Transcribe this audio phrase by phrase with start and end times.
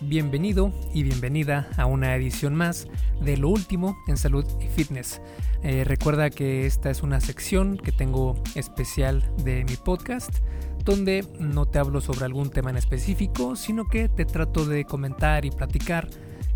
[0.00, 2.86] bienvenido y bienvenida a una edición más
[3.20, 5.20] de lo último en salud y fitness.
[5.62, 10.38] Eh, recuerda que esta es una sección que tengo especial de mi podcast
[10.84, 15.44] donde no te hablo sobre algún tema en específico, sino que te trato de comentar
[15.44, 16.08] y platicar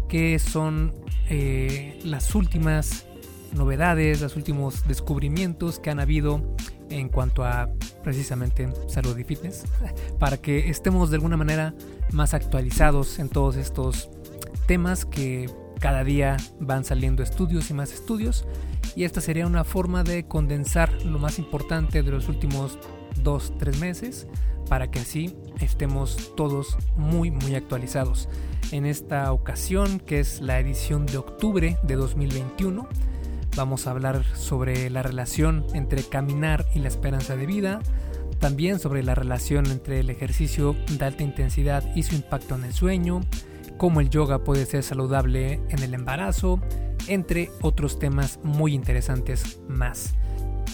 [0.09, 0.95] qué son
[1.29, 3.07] eh, las últimas
[3.53, 6.43] novedades, los últimos descubrimientos que han habido
[6.91, 7.71] en cuanto a
[8.03, 9.65] precisamente salud y fitness,
[10.19, 11.75] para que estemos de alguna manera
[12.13, 14.11] más actualizados en todos estos
[14.67, 18.47] temas que cada día van saliendo estudios y más estudios
[18.95, 22.79] y esta sería una forma de condensar lo más importante de los últimos
[23.23, 24.27] 2-3 meses
[24.69, 28.29] para que así estemos todos muy muy actualizados.
[28.71, 32.89] En esta ocasión, que es la edición de octubre de 2021,
[33.57, 37.81] vamos a hablar sobre la relación entre caminar y la esperanza de vida,
[38.39, 42.73] también sobre la relación entre el ejercicio de alta intensidad y su impacto en el
[42.73, 43.21] sueño,
[43.77, 46.61] cómo el yoga puede ser saludable en el embarazo,
[47.09, 50.15] entre otros temas muy interesantes más.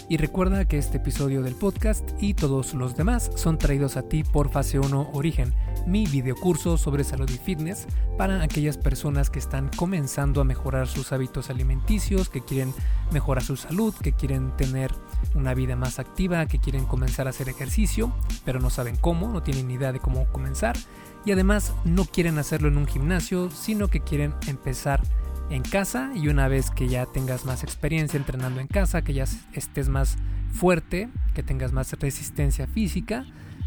[0.09, 4.25] Y recuerda que este episodio del podcast y todos los demás son traídos a ti
[4.25, 5.55] por Fase 1 Origen,
[5.87, 11.13] mi videocurso sobre salud y fitness para aquellas personas que están comenzando a mejorar sus
[11.13, 12.73] hábitos alimenticios, que quieren
[13.13, 14.93] mejorar su salud, que quieren tener
[15.35, 18.12] una vida más activa, que quieren comenzar a hacer ejercicio,
[18.45, 20.77] pero no saben cómo, no tienen ni idea de cómo comenzar.
[21.25, 25.03] Y además no quieren hacerlo en un gimnasio, sino que quieren empezar
[25.51, 29.25] en casa y una vez que ya tengas más experiencia entrenando en casa, que ya
[29.53, 30.17] estés más
[30.53, 33.25] fuerte, que tengas más resistencia física,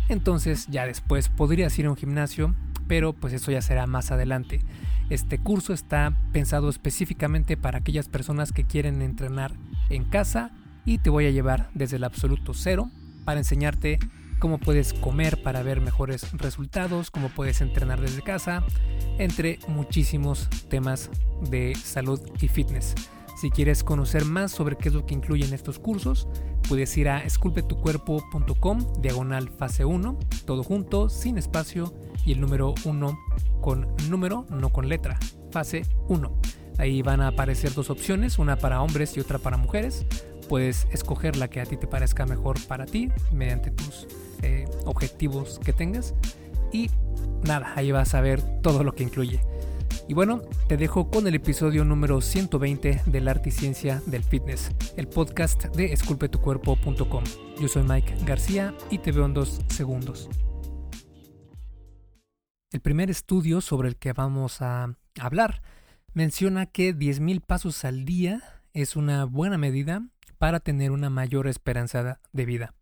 [0.09, 2.53] entonces ya después podrías ir a un gimnasio,
[2.87, 4.61] pero pues eso ya será más adelante.
[5.09, 9.53] Este curso está pensado específicamente para aquellas personas que quieren entrenar
[9.89, 10.51] en casa
[10.85, 12.89] y te voy a llevar desde el absoluto cero
[13.25, 13.99] para enseñarte
[14.41, 18.65] cómo puedes comer para ver mejores resultados, cómo puedes entrenar desde casa,
[19.19, 21.09] entre muchísimos temas
[21.49, 22.95] de salud y fitness.
[23.39, 26.27] Si quieres conocer más sobre qué es lo que incluyen estos cursos,
[26.67, 31.93] puedes ir a esculpetucuerpo.com, diagonal fase 1, todo junto, sin espacio
[32.25, 33.19] y el número 1
[33.61, 35.19] con número, no con letra,
[35.51, 36.35] fase 1.
[36.79, 40.05] Ahí van a aparecer dos opciones, una para hombres y otra para mujeres.
[40.49, 44.07] Puedes escoger la que a ti te parezca mejor para ti mediante tus
[44.41, 46.13] eh, objetivos que tengas.
[46.71, 46.89] Y
[47.43, 49.41] nada, ahí vas a ver todo lo que incluye.
[50.07, 54.71] Y bueno, te dejo con el episodio número 120 del Arte y Ciencia del Fitness,
[54.97, 57.23] el podcast de esculpetucuerpo.com.
[57.59, 60.29] Yo soy Mike García y te veo en dos segundos.
[62.71, 65.61] El primer estudio sobre el que vamos a hablar
[66.13, 68.41] menciona que 10.000 pasos al día
[68.73, 72.73] es una buena medida para tener una mayor esperanza de vida.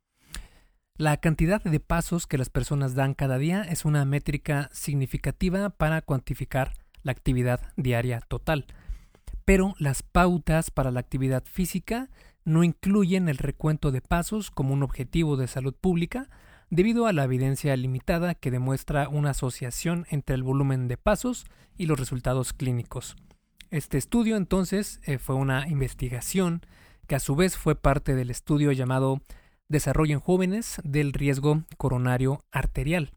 [1.00, 6.02] La cantidad de pasos que las personas dan cada día es una métrica significativa para
[6.02, 6.74] cuantificar
[7.04, 8.66] la actividad diaria total.
[9.46, 12.10] Pero las pautas para la actividad física
[12.44, 16.30] no incluyen el recuento de pasos como un objetivo de salud pública
[16.70, 21.46] debido a la evidencia limitada que demuestra una asociación entre el volumen de pasos
[21.78, 23.16] y los resultados clínicos.
[23.72, 26.60] Este estudio entonces eh, fue una investigación
[27.08, 29.22] que a su vez fue parte del estudio llamado
[29.70, 33.14] desarrollo en jóvenes del riesgo coronario arterial.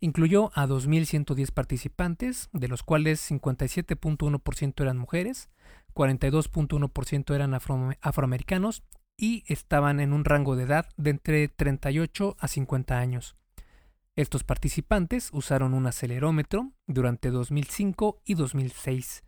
[0.00, 5.48] Incluyó a 2.110 participantes, de los cuales 57.1% eran mujeres,
[5.94, 8.82] 42.1% eran afroamericanos
[9.16, 13.36] y estaban en un rango de edad de entre 38 a 50 años.
[14.16, 19.24] Estos participantes usaron un acelerómetro durante 2005 y 2006.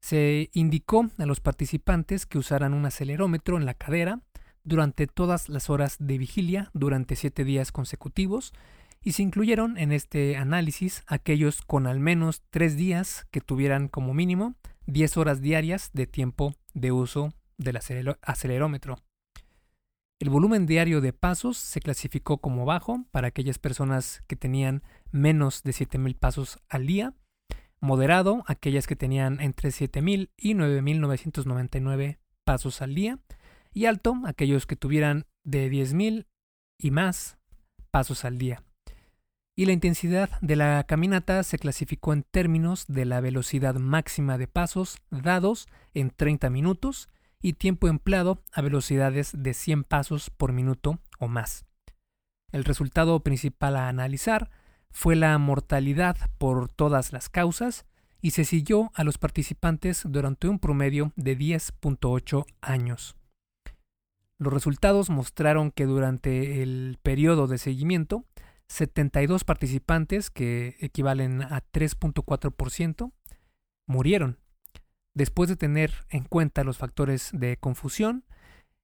[0.00, 4.20] Se indicó a los participantes que usaran un acelerómetro en la cadera
[4.66, 8.52] durante todas las horas de vigilia durante siete días consecutivos
[9.00, 14.12] y se incluyeron en este análisis aquellos con al menos tres días que tuvieran como
[14.12, 14.56] mínimo
[14.86, 17.78] 10 horas diarias de tiempo de uso del
[18.22, 18.98] acelerómetro.
[20.18, 25.62] El volumen diario de pasos se clasificó como bajo para aquellas personas que tenían menos
[25.62, 27.14] de 7.000 pasos al día,
[27.80, 33.18] moderado aquellas que tenían entre 7.000 y 9.999 pasos al día,
[33.76, 36.26] y alto aquellos que tuvieran de 10.000
[36.78, 37.36] y más
[37.90, 38.62] pasos al día.
[39.54, 44.48] Y la intensidad de la caminata se clasificó en términos de la velocidad máxima de
[44.48, 47.10] pasos dados en 30 minutos
[47.42, 51.66] y tiempo empleado a velocidades de 100 pasos por minuto o más.
[52.52, 54.48] El resultado principal a analizar
[54.90, 57.84] fue la mortalidad por todas las causas
[58.22, 63.16] y se siguió a los participantes durante un promedio de 10.8 años.
[64.38, 68.24] Los resultados mostraron que durante el periodo de seguimiento,
[68.68, 73.12] 72 participantes, que equivalen a 3.4%,
[73.88, 74.38] murieron.
[75.14, 78.24] Después de tener en cuenta los factores de confusión,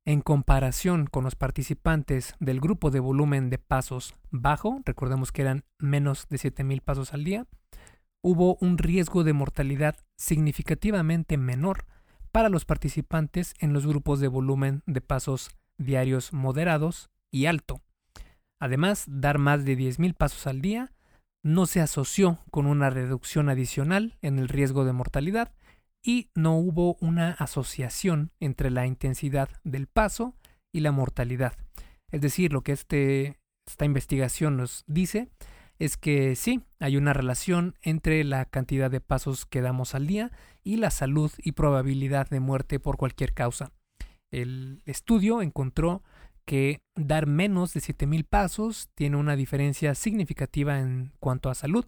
[0.06, 5.64] en comparación con los participantes del grupo de volumen de pasos bajo, recordemos que eran
[5.78, 7.46] menos de 7.000 pasos al día,
[8.22, 11.87] hubo un riesgo de mortalidad significativamente menor
[12.32, 17.82] para los participantes en los grupos de volumen de pasos diarios moderados y alto.
[18.61, 20.93] Además, dar más de 10.000 pasos al día
[21.44, 25.52] no se asoció con una reducción adicional en el riesgo de mortalidad
[26.05, 30.35] y no hubo una asociación entre la intensidad del paso
[30.73, 31.55] y la mortalidad.
[32.11, 35.28] Es decir, lo que este, esta investigación nos dice
[35.82, 40.31] es que sí, hay una relación entre la cantidad de pasos que damos al día
[40.62, 43.73] y la salud y probabilidad de muerte por cualquier causa.
[44.31, 46.05] El estudio encontró
[46.44, 51.85] que dar menos de 7.000 pasos tiene una diferencia significativa en cuanto a salud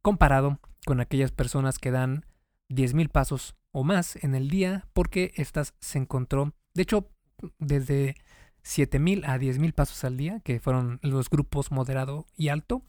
[0.00, 2.24] comparado con aquellas personas que dan
[2.70, 7.10] 10.000 pasos o más en el día porque estas se encontró, de hecho,
[7.58, 8.14] desde
[8.64, 12.82] 7.000 a 10.000 pasos al día, que fueron los grupos moderado y alto,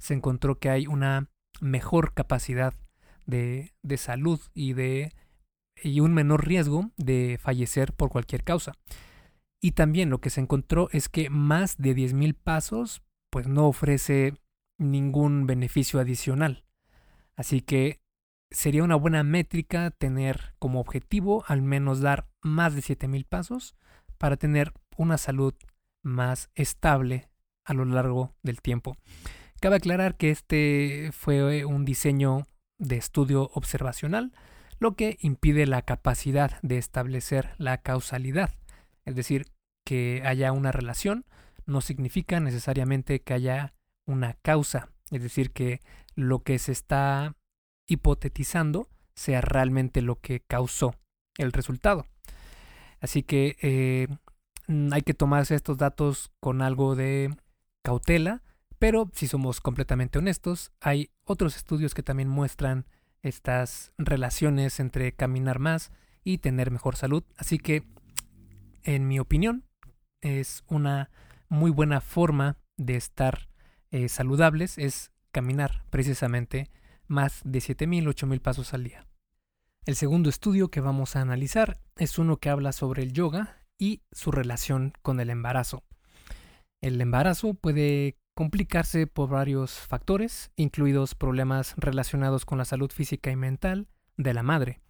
[0.00, 1.28] se encontró que hay una
[1.60, 2.74] mejor capacidad
[3.26, 5.12] de, de salud y, de,
[5.82, 8.72] y un menor riesgo de fallecer por cualquier causa.
[9.60, 14.34] Y también lo que se encontró es que más de 10.000 pasos pues no ofrece
[14.78, 16.64] ningún beneficio adicional.
[17.36, 18.00] Así que
[18.50, 23.76] sería una buena métrica tener como objetivo al menos dar más de 7000 pasos
[24.18, 25.54] para tener una salud
[26.02, 27.28] más estable
[27.64, 28.96] a lo largo del tiempo.
[29.60, 32.46] Cabe aclarar que este fue un diseño
[32.78, 34.32] de estudio observacional,
[34.78, 38.54] lo que impide la capacidad de establecer la causalidad.
[39.04, 39.48] Es decir,
[39.84, 41.26] que haya una relación
[41.66, 43.74] no significa necesariamente que haya
[44.06, 44.88] una causa.
[45.10, 45.80] Es decir, que
[46.14, 47.36] lo que se está
[47.86, 50.94] hipotetizando sea realmente lo que causó
[51.36, 52.06] el resultado.
[53.00, 54.08] Así que eh,
[54.90, 57.36] hay que tomarse estos datos con algo de
[57.82, 58.42] cautela,
[58.80, 62.86] pero si somos completamente honestos, hay otros estudios que también muestran
[63.20, 65.92] estas relaciones entre caminar más
[66.24, 67.22] y tener mejor salud.
[67.36, 67.84] Así que,
[68.82, 69.66] en mi opinión,
[70.22, 71.10] es una
[71.50, 73.50] muy buena forma de estar
[73.90, 76.70] eh, saludables, es caminar precisamente
[77.06, 79.06] más de 7.000, 8.000 pasos al día.
[79.84, 84.00] El segundo estudio que vamos a analizar es uno que habla sobre el yoga y
[84.10, 85.84] su relación con el embarazo.
[86.80, 93.36] El embarazo puede complicarse por varios factores, incluidos problemas relacionados con la salud física y
[93.36, 94.80] mental de la madre.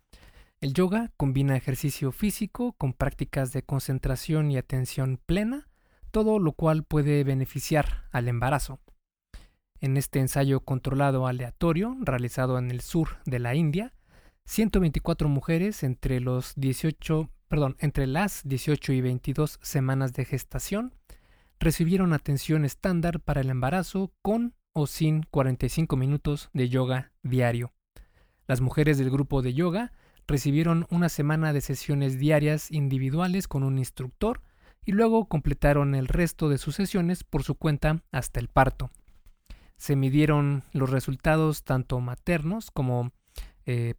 [0.60, 5.68] El yoga combina ejercicio físico con prácticas de concentración y atención plena,
[6.10, 8.78] todo lo cual puede beneficiar al embarazo.
[9.80, 13.94] En este ensayo controlado aleatorio, realizado en el sur de la India,
[14.44, 20.94] 124 mujeres entre, los 18, perdón, entre las 18 y 22 semanas de gestación
[21.60, 27.72] recibieron atención estándar para el embarazo con o sin 45 minutos de yoga diario.
[28.48, 29.92] Las mujeres del grupo de yoga
[30.26, 34.42] recibieron una semana de sesiones diarias individuales con un instructor
[34.84, 38.90] y luego completaron el resto de sus sesiones por su cuenta hasta el parto
[39.80, 43.12] se midieron los resultados tanto maternos como
[43.64, 43.94] eh,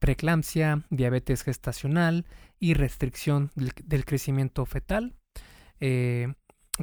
[0.00, 2.26] preeclampsia, diabetes gestacional
[2.58, 5.14] y restricción del, crecimiento fetal,
[5.78, 6.34] eh,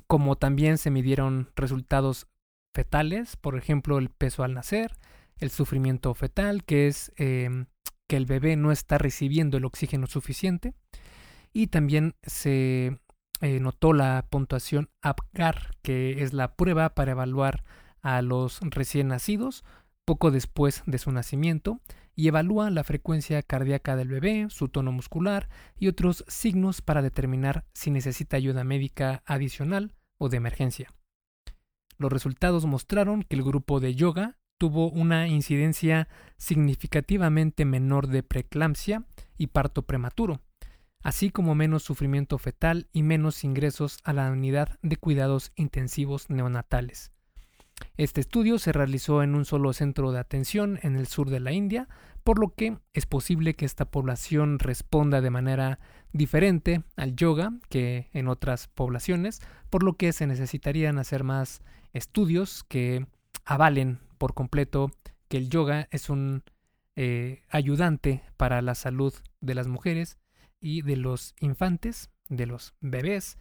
[0.08, 2.28] como también se midieron resultados
[2.74, 4.98] fetales, por ejemplo el peso al nacer,
[5.38, 7.66] el sufrimiento fetal, que es em,
[8.08, 10.74] que el bebé no está recibiendo el oxígeno suficiente,
[11.54, 13.00] y también se
[13.42, 17.64] eh, notó la puntuación APGAR, que es la prueba para evaluar
[18.02, 19.64] a los recién nacidos
[20.06, 21.80] poco después de su nacimiento
[22.20, 25.48] y evalúa la frecuencia cardíaca del bebé, su tono muscular
[25.78, 30.94] y otros signos para determinar si necesita ayuda médica adicional o de emergencia.
[31.98, 39.06] Los resultados mostraron que el grupo de yoga tuvo una incidencia significativamente menor de preeclampsia
[39.38, 40.42] y parto prematuro,
[41.02, 47.14] así como menos sufrimiento fetal y menos ingresos a la unidad de cuidados intensivos neonatales.
[47.98, 51.52] Este estudio se realizó en un solo centro de atención en el sur de la
[51.52, 51.88] India,
[52.24, 55.80] por lo que es posible que esta población responda de manera
[56.12, 61.62] diferente al yoga que en otras poblaciones, por lo que se necesitarían hacer más
[61.94, 63.06] estudios que
[63.46, 64.92] avalen por completo
[65.28, 66.44] que el yoga es un
[66.96, 70.18] eh, ayudante para la salud de las mujeres
[70.60, 73.38] y de los infantes, de los bebés,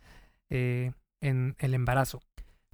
[0.51, 2.23] eh, en el embarazo.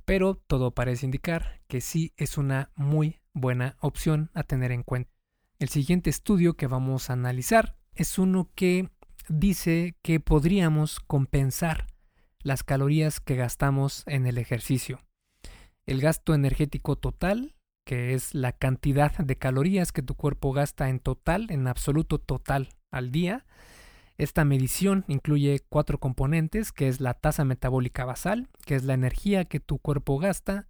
[0.04, 5.13] pero todo parece indicar que sí es una muy buena opción a tener en cuenta.
[5.60, 8.90] El siguiente estudio que vamos a analizar es uno que
[9.28, 11.86] dice que podríamos compensar
[12.40, 15.00] las calorías que gastamos en el ejercicio.
[15.86, 17.54] El gasto energético total,
[17.86, 22.70] que es la cantidad de calorías que tu cuerpo gasta en total, en absoluto total
[22.90, 23.46] al día.
[24.18, 29.44] Esta medición incluye cuatro componentes, que es la tasa metabólica basal, que es la energía
[29.44, 30.68] que tu cuerpo gasta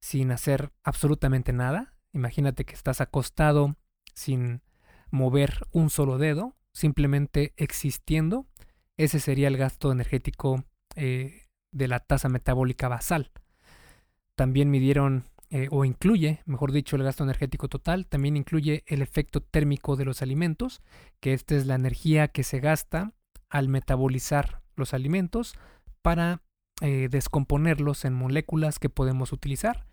[0.00, 1.94] sin hacer absolutamente nada.
[2.12, 3.76] Imagínate que estás acostado
[4.14, 4.62] sin
[5.10, 8.46] mover un solo dedo, simplemente existiendo.
[8.96, 10.64] Ese sería el gasto energético
[10.96, 13.30] eh, de la tasa metabólica basal.
[14.34, 19.40] También midieron, eh, o incluye, mejor dicho, el gasto energético total, también incluye el efecto
[19.40, 20.80] térmico de los alimentos,
[21.20, 23.12] que esta es la energía que se gasta
[23.48, 25.54] al metabolizar los alimentos
[26.02, 26.42] para
[26.80, 29.86] eh, descomponerlos en moléculas que podemos utilizar.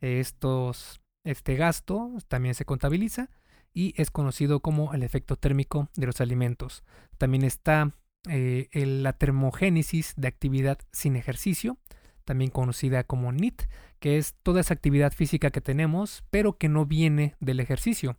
[0.00, 3.30] Estos, este gasto también se contabiliza
[3.74, 6.84] y es conocido como el efecto térmico de los alimentos.
[7.18, 7.92] También está
[8.30, 11.76] eh, la termogénesis de actividad sin ejercicio,
[12.24, 13.62] también conocida como NIT,
[13.98, 18.16] que es toda esa actividad física que tenemos, pero que no viene del ejercicio.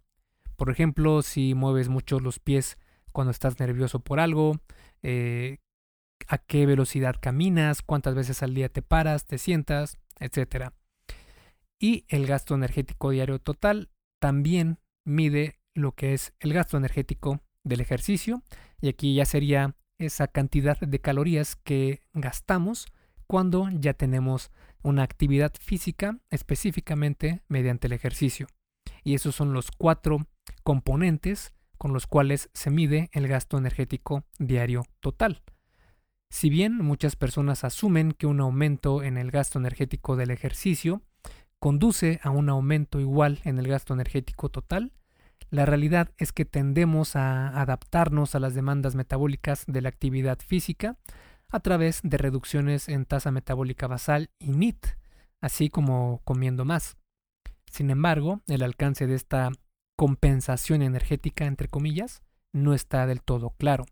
[0.57, 2.77] Por ejemplo, si mueves mucho los pies
[3.11, 4.59] cuando estás nervioso por algo,
[5.01, 5.57] eh,
[6.27, 10.69] a qué velocidad caminas, cuántas veces al día te paras, te sientas, etc.
[11.79, 17.81] Y el gasto energético diario total también mide lo que es el gasto energético del
[17.81, 18.43] ejercicio.
[18.81, 22.87] Y aquí ya sería esa cantidad de calorías que gastamos
[23.27, 24.51] cuando ya tenemos
[24.83, 28.47] una actividad física específicamente mediante el ejercicio.
[29.03, 30.27] Y esos son los cuatro
[30.63, 35.41] componentes con los cuales se mide el gasto energético diario total.
[36.29, 41.01] Si bien muchas personas asumen que un aumento en el gasto energético del ejercicio
[41.59, 44.91] conduce a un aumento igual en el gasto energético total,
[45.55, 50.97] la realidad es que tendemos a adaptarnos a las demandas metabólicas de la actividad física
[51.49, 54.85] a través de reducciones en tasa metabólica basal y NIT,
[55.41, 56.97] así como comiendo más.
[57.71, 59.51] Sin embargo, el alcance de esta
[59.95, 62.21] compensación energética, entre comillas,
[62.51, 63.85] no está del todo claro.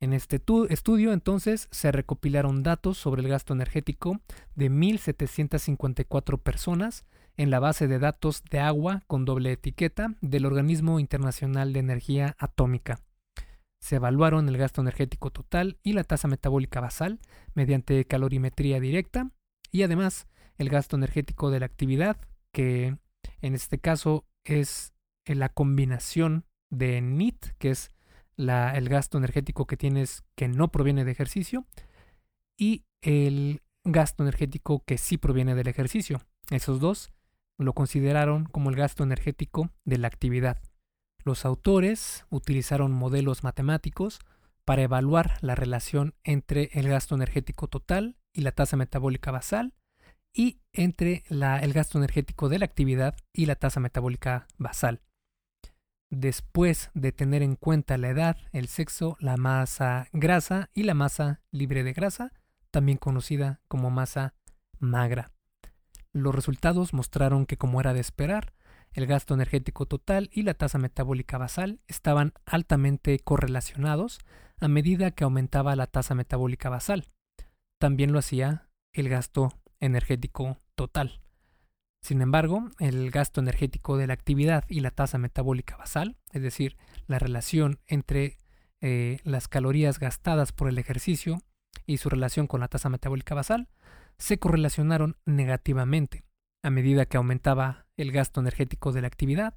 [0.00, 4.20] En este estudio, entonces, se recopilaron datos sobre el gasto energético
[4.54, 11.00] de 1.754 personas en la base de datos de agua con doble etiqueta del Organismo
[11.00, 13.00] Internacional de Energía Atómica.
[13.80, 17.20] Se evaluaron el gasto energético total y la tasa metabólica basal
[17.54, 19.30] mediante calorimetría directa
[19.70, 20.26] y además
[20.56, 22.16] el gasto energético de la actividad,
[22.52, 22.96] que
[23.40, 24.92] en este caso es
[25.26, 27.90] la combinación de NIT, que es
[28.36, 31.66] el gasto energético que tienes que no proviene de ejercicio,
[32.56, 36.22] y el gasto energético que sí proviene del ejercicio.
[36.50, 37.12] Esos dos
[37.58, 40.58] lo consideraron como el gasto energético de la actividad.
[41.24, 44.20] Los autores utilizaron modelos matemáticos
[44.64, 49.74] para evaluar la relación entre el gasto energético total y la tasa metabólica basal
[50.34, 55.00] y entre el gasto energético de la actividad y la tasa metabólica basal.
[56.10, 61.40] Después de tener en cuenta la edad, el sexo, la masa grasa y la masa
[61.50, 62.32] libre de grasa,
[62.70, 64.34] también conocida como masa
[64.78, 65.33] magra.
[66.14, 68.54] Los resultados mostraron que, como era de esperar,
[68.92, 74.20] el gasto energético total y la tasa metabólica basal estaban altamente correlacionados
[74.60, 77.08] a medida que aumentaba la tasa metabólica basal.
[77.80, 81.20] También lo hacía el gasto energético total.
[82.00, 86.76] Sin embargo, el gasto energético de la actividad y la tasa metabólica basal, es decir,
[87.08, 88.38] la relación entre
[88.80, 91.42] eh, las calorías gastadas por el ejercicio
[91.86, 93.68] y su relación con la tasa metabólica basal,
[94.18, 96.24] se correlacionaron negativamente.
[96.62, 99.54] A medida que aumentaba el gasto energético de la actividad,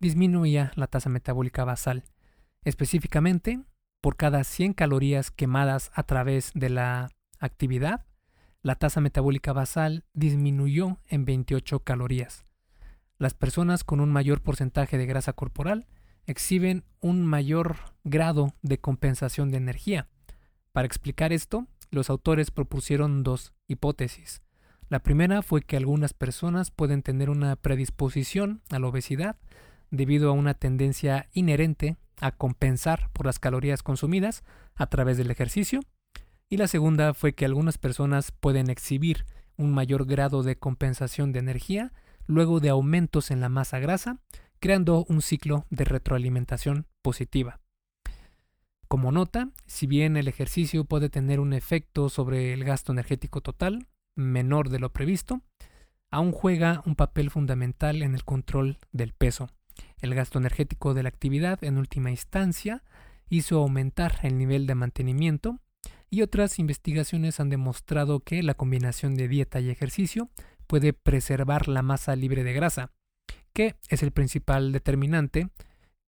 [0.00, 2.04] disminuía la tasa metabólica basal.
[2.62, 3.60] Específicamente,
[4.00, 8.06] por cada 100 calorías quemadas a través de la actividad,
[8.62, 12.44] la tasa metabólica basal disminuyó en 28 calorías.
[13.18, 15.86] Las personas con un mayor porcentaje de grasa corporal
[16.26, 20.08] exhiben un mayor grado de compensación de energía.
[20.72, 24.42] Para explicar esto, los autores propusieron dos hipótesis.
[24.88, 29.36] La primera fue que algunas personas pueden tener una predisposición a la obesidad
[29.90, 35.80] debido a una tendencia inherente a compensar por las calorías consumidas a través del ejercicio.
[36.48, 39.24] Y la segunda fue que algunas personas pueden exhibir
[39.56, 41.92] un mayor grado de compensación de energía
[42.26, 44.18] luego de aumentos en la masa grasa,
[44.60, 47.60] creando un ciclo de retroalimentación positiva.
[48.94, 53.88] Como nota, si bien el ejercicio puede tener un efecto sobre el gasto energético total,
[54.14, 55.40] menor de lo previsto,
[56.12, 59.50] aún juega un papel fundamental en el control del peso.
[59.98, 62.84] El gasto energético de la actividad, en última instancia,
[63.28, 65.58] hizo aumentar el nivel de mantenimiento
[66.08, 70.30] y otras investigaciones han demostrado que la combinación de dieta y ejercicio
[70.68, 72.92] puede preservar la masa libre de grasa,
[73.52, 75.48] que es el principal determinante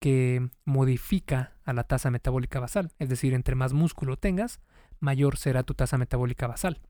[0.06, 4.60] que modifica a la tasa metabólica basal, es decir, entre más músculo tengas,
[5.00, 6.80] mayor será tu tasa metabólica basal.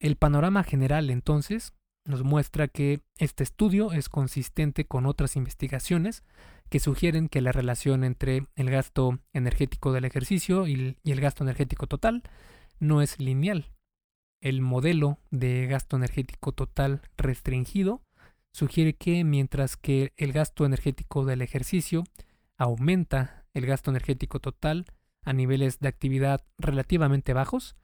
[0.00, 6.24] El panorama general entonces nos muestra que este estudio es consistente con otras investigaciones
[6.68, 11.86] que sugieren que la relación entre el gasto energético del ejercicio y el gasto energético
[11.86, 12.24] total
[12.80, 13.70] no es lineal.
[14.42, 18.02] El modelo de gasto energético total restringido
[18.58, 22.02] sugiere que mientras que el gasto energético del ejercicio
[22.56, 24.86] aumenta el gasto energético total
[25.22, 27.76] a niveles de actividad relativamente bajos,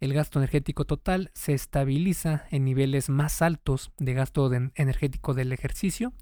[0.00, 6.14] el gasto energético total se estabiliza en niveles más altos de gasto energético del ejercicio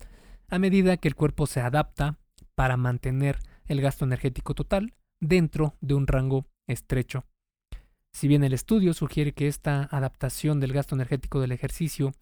[0.48, 2.18] a medida que el cuerpo se adapta
[2.56, 7.24] para mantener el gasto energético total dentro de un rango estrecho.
[8.12, 12.12] Si bien el estudio sugiere que esta adaptación del gasto energético del ejercicio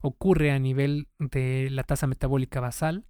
[0.00, 3.06] ocurre a nivel de la tasa metabólica basal,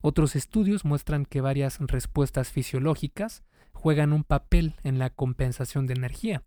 [0.00, 6.42] otros estudios muestran que varias respuestas fisiológicas juegan un papel en la compensación de energía.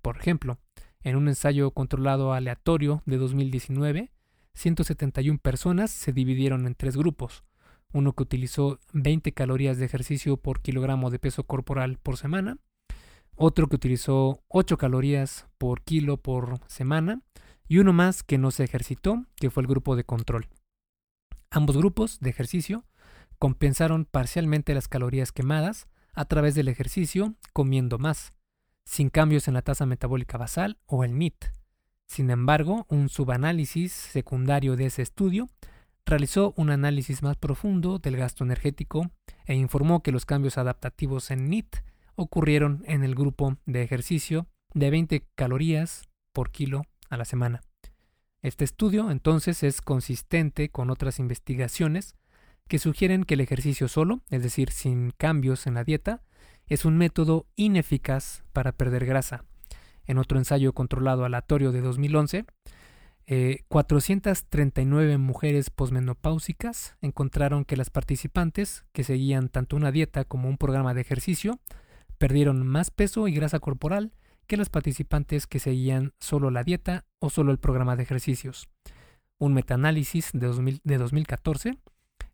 [0.00, 0.58] Por ejemplo,
[1.02, 4.12] en un ensayo controlado aleatorio de 2019,
[4.54, 7.44] 171 personas se dividieron en tres grupos.
[7.92, 12.58] Uno que utilizó 20 calorías de ejercicio por kilogramo de peso corporal por semana,
[13.34, 17.22] otro que utilizó 8 calorías por kilo por semana
[17.68, 20.48] y uno más que no se ejercitó, que fue el grupo de control.
[21.50, 22.84] Ambos grupos de ejercicio
[23.38, 28.32] compensaron parcialmente las calorías quemadas a través del ejercicio comiendo más
[28.84, 31.46] sin cambios en la tasa metabólica basal o el NIT.
[32.06, 35.48] Sin embargo, un subanálisis secundario de ese estudio
[36.04, 39.10] realizó un análisis más profundo del gasto energético
[39.46, 41.76] e informó que los cambios adaptativos en NIT
[42.14, 47.62] ocurrieron en el grupo de ejercicio de 20 calorías por kilo a la semana.
[48.40, 52.16] Este estudio entonces es consistente con otras investigaciones
[52.68, 56.22] que sugieren que el ejercicio solo, es decir, sin cambios en la dieta,
[56.66, 59.44] es un método ineficaz para perder grasa.
[60.06, 62.46] En otro ensayo controlado aleatorio de 2011,
[63.68, 70.58] 439 eh, mujeres posmenopáusicas encontraron que las participantes que seguían tanto una dieta como un
[70.58, 71.60] programa de ejercicio
[72.18, 74.12] perdieron más peso y grasa corporal
[74.46, 78.68] que las participantes que seguían solo la dieta o solo el programa de ejercicios.
[79.38, 81.78] Un metaanálisis de, de 2014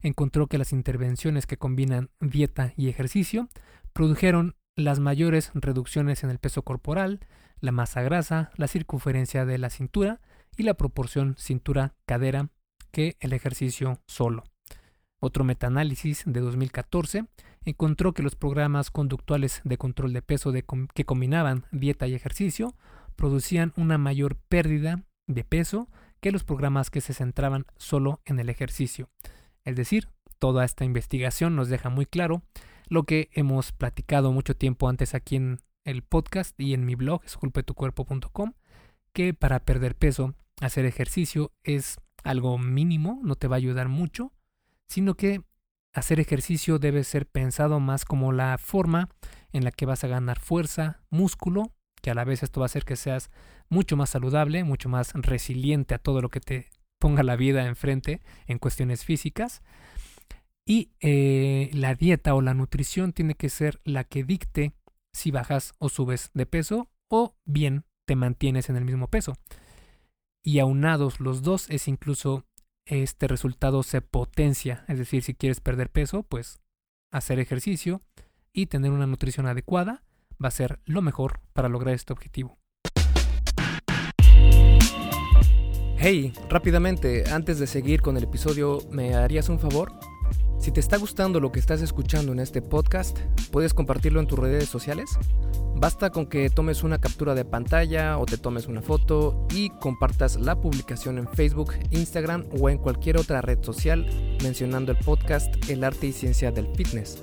[0.01, 3.49] encontró que las intervenciones que combinan dieta y ejercicio
[3.92, 7.21] produjeron las mayores reducciones en el peso corporal,
[7.61, 10.21] la masa grasa, la circunferencia de la cintura
[10.57, 12.51] y la proporción cintura-cadera
[12.92, 14.44] que el ejercicio solo.
[15.21, 17.25] Otro metaanálisis de 2014
[17.65, 20.53] encontró que los programas conductuales de control de peso
[20.95, 22.75] que combinaban dieta y ejercicio
[23.17, 25.89] producían una mayor pérdida de peso
[26.21, 29.09] que los programas que se centraban solo en el ejercicio.
[29.65, 32.43] Es decir, toda esta investigación nos deja muy claro
[32.89, 37.23] lo que hemos platicado mucho tiempo antes aquí en el podcast y en mi blog,
[37.25, 38.53] esculpetucuerpo.com,
[39.13, 44.33] que para perder peso, hacer ejercicio es algo mínimo, no te va a ayudar mucho,
[44.88, 45.42] sino que
[45.92, 49.09] hacer ejercicio debe ser pensado más como la forma
[49.53, 52.66] en la que vas a ganar fuerza, músculo, que a la vez esto va a
[52.66, 53.31] hacer que seas
[53.68, 58.20] mucho más saludable, mucho más resiliente a todo lo que te ponga la vida enfrente
[58.46, 59.62] en cuestiones físicas.
[60.66, 64.74] Y eh, la dieta o la nutrición tiene que ser la que dicte
[65.12, 69.37] si bajas o subes de peso o bien te mantienes en el mismo peso.
[70.42, 72.48] Y aunados los dos es incluso
[72.88, 74.85] este resultado se potencia.
[74.88, 76.61] Es decir, si quieres perder peso, pues
[77.11, 78.03] hacer ejercicio
[78.53, 80.03] y tener una nutrición adecuada
[80.42, 82.59] va a ser lo mejor para lograr este objetivo.
[86.01, 89.92] Hey, rápidamente, antes de seguir con el episodio, ¿me harías un favor?
[90.59, 93.16] Si te está gustando lo que estás escuchando en este podcast,
[93.53, 95.09] ¿puedes compartirlo en tus redes sociales?
[95.77, 100.37] Basta con que tomes una captura de pantalla o te tomes una foto y compartas
[100.37, 104.05] la publicación en Facebook, Instagram o en cualquier otra red social
[104.42, 107.23] mencionando el podcast El arte y ciencia del fitness.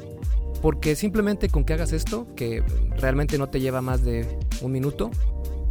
[0.62, 2.63] Porque simplemente con que hagas esto, que
[2.98, 5.12] realmente no te lleva más de un minuto,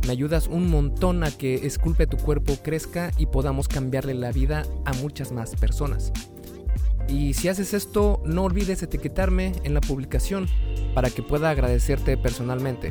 [0.07, 4.65] me ayudas un montón a que Esculpe tu cuerpo crezca y podamos cambiarle la vida
[4.85, 6.13] a muchas más personas.
[7.09, 10.47] Y si haces esto, no olvides etiquetarme en la publicación
[10.95, 12.91] para que pueda agradecerte personalmente.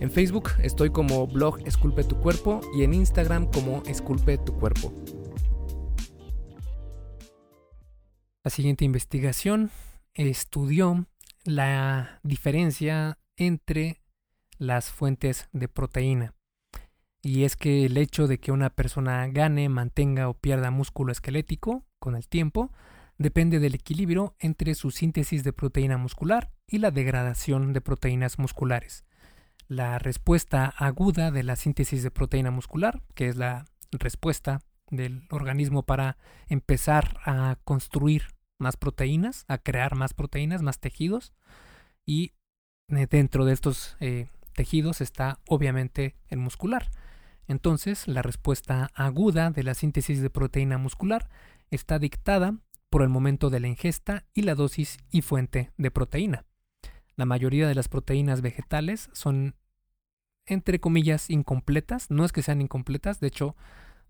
[0.00, 4.92] En Facebook estoy como blog Esculpe tu cuerpo y en Instagram como Esculpe tu cuerpo.
[8.42, 9.70] La siguiente investigación
[10.14, 11.06] estudió
[11.44, 14.00] la diferencia entre
[14.58, 16.34] las fuentes de proteína.
[17.22, 21.84] Y es que el hecho de que una persona gane, mantenga o pierda músculo esquelético
[21.98, 22.72] con el tiempo
[23.20, 29.04] depende del equilibrio entre su síntesis de proteína muscular y la degradación de proteínas musculares.
[29.68, 35.82] La respuesta aguda de la síntesis de proteína muscular, que es la respuesta del organismo
[35.82, 36.16] para
[36.48, 38.22] empezar a construir
[38.58, 41.34] más proteínas, a crear más proteínas, más tejidos.
[42.06, 42.32] Y
[42.88, 46.90] eh, dentro de estos eh, tejidos está obviamente el muscular.
[47.46, 51.28] Entonces, la respuesta aguda de la síntesis de proteína muscular
[51.70, 52.54] está dictada
[52.90, 56.44] por el momento de la ingesta y la dosis y fuente de proteína.
[57.16, 59.54] La mayoría de las proteínas vegetales son,
[60.44, 62.10] entre comillas, incompletas.
[62.10, 63.56] No es que sean incompletas, de hecho,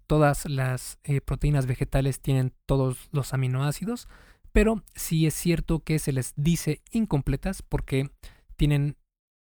[0.06, 4.08] todas las eh, proteínas vegetales tienen todos los aminoácidos,
[4.52, 8.10] pero sí es cierto que se les dice incompletas porque
[8.56, 8.96] tienen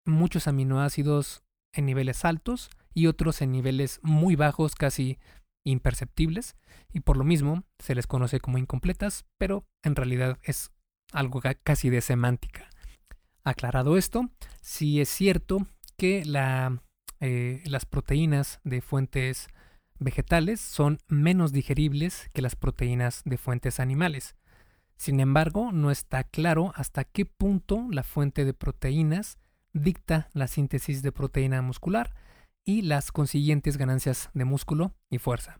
[0.05, 1.43] muchos aminoácidos
[1.73, 5.17] en niveles altos y otros en niveles muy bajos, casi
[5.63, 6.55] imperceptibles,
[6.91, 10.71] y por lo mismo se les conoce como incompletas, pero en realidad es
[11.11, 12.69] algo casi de semántica.
[13.43, 14.29] Aclarado esto,
[14.61, 16.23] sí es cierto que
[17.19, 19.47] eh, las proteínas de fuentes
[19.99, 24.35] vegetales son menos digeribles que las proteínas de fuentes animales.
[24.97, 29.37] Sin embargo, no está claro hasta qué punto la fuente de proteínas
[29.73, 32.13] dicta la síntesis de proteína muscular
[32.65, 35.59] y las consiguientes ganancias de músculo y fuerza.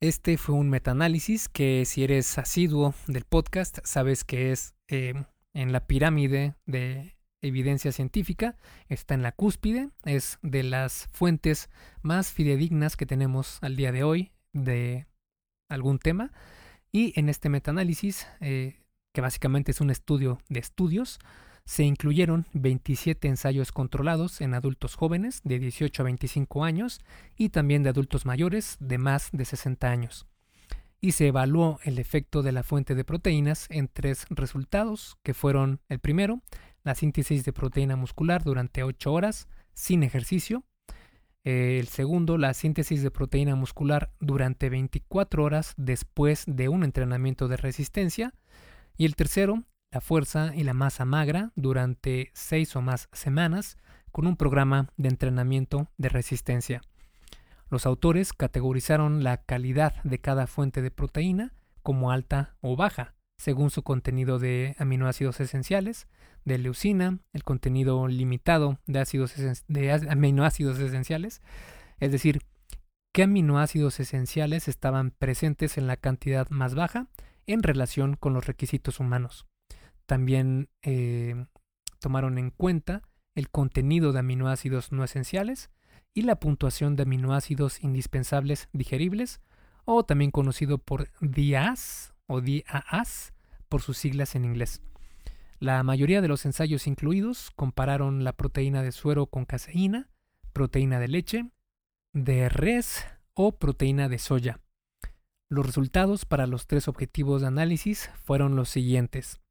[0.00, 5.14] Este fue un metaanálisis que si eres asiduo del podcast sabes que es eh,
[5.54, 8.56] en la pirámide de evidencia científica,
[8.88, 11.68] está en la cúspide, es de las fuentes
[12.02, 15.06] más fidedignas que tenemos al día de hoy de
[15.68, 16.32] algún tema
[16.92, 18.80] y en este metaanálisis, eh,
[19.12, 21.18] que básicamente es un estudio de estudios,
[21.68, 27.02] se incluyeron 27 ensayos controlados en adultos jóvenes de 18 a 25 años
[27.36, 30.26] y también de adultos mayores de más de 60 años.
[30.98, 35.82] Y se evaluó el efecto de la fuente de proteínas en tres resultados, que fueron
[35.90, 36.40] el primero,
[36.84, 40.64] la síntesis de proteína muscular durante 8 horas sin ejercicio,
[41.44, 47.58] el segundo, la síntesis de proteína muscular durante 24 horas después de un entrenamiento de
[47.58, 48.32] resistencia.
[48.96, 53.78] Y el tercero, la fuerza y la masa magra durante 6 o más semanas
[54.12, 56.82] con un programa de entrenamiento de resistencia.
[57.70, 63.70] Los autores categorizaron la calidad de cada fuente de proteína como alta o baja, según
[63.70, 66.06] su contenido de aminoácidos esenciales,
[66.44, 69.34] de leucina, el contenido limitado de, ácidos
[69.68, 71.42] de aminoácidos esenciales,
[72.00, 72.42] es decir,
[73.12, 77.06] qué aminoácidos esenciales estaban presentes en la cantidad más baja
[77.46, 79.46] en relación con los requisitos humanos.
[80.08, 81.44] También eh,
[82.00, 83.02] tomaron en cuenta
[83.34, 85.68] el contenido de aminoácidos no esenciales
[86.14, 89.42] y la puntuación de aminoácidos indispensables digeribles,
[89.84, 93.34] o también conocido por DIAS o DAAS
[93.68, 94.80] por sus siglas en inglés.
[95.58, 100.08] La mayoría de los ensayos incluidos compararon la proteína de suero con caseína,
[100.54, 101.50] proteína de leche,
[102.14, 104.58] de res o proteína de soya.
[105.50, 109.42] Los resultados para los tres objetivos de análisis fueron los siguientes.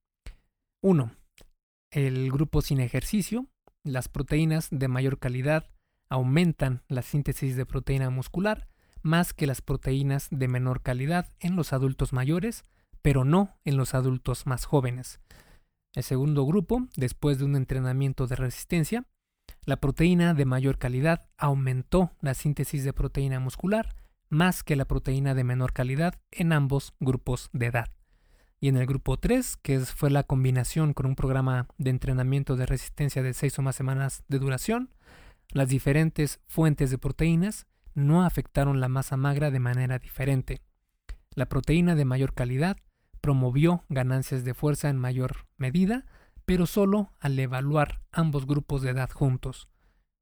[0.82, 1.12] 1.
[1.92, 3.48] El grupo sin ejercicio,
[3.84, 5.70] las proteínas de mayor calidad
[6.10, 8.68] aumentan la síntesis de proteína muscular
[9.02, 12.64] más que las proteínas de menor calidad en los adultos mayores,
[13.02, 15.20] pero no en los adultos más jóvenes.
[15.94, 19.06] El segundo grupo, después de un entrenamiento de resistencia,
[19.66, 23.96] la proteína de mayor calidad aumentó la síntesis de proteína muscular
[24.30, 27.97] más que la proteína de menor calidad en ambos grupos de edad.
[28.60, 32.66] Y en el grupo 3, que fue la combinación con un programa de entrenamiento de
[32.66, 34.90] resistencia de 6 o más semanas de duración,
[35.50, 40.62] las diferentes fuentes de proteínas no afectaron la masa magra de manera diferente.
[41.36, 42.78] La proteína de mayor calidad
[43.22, 46.06] promovió ganancias de fuerza en mayor medida,
[46.46, 49.68] pero solo al evaluar ambos grupos de edad juntos.